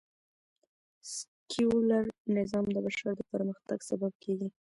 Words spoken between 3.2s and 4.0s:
پرمختګ